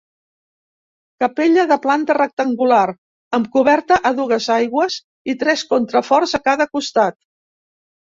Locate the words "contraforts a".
5.75-6.41